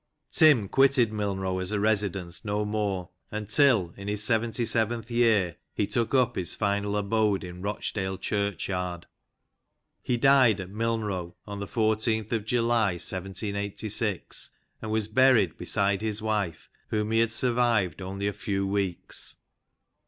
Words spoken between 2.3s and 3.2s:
no more,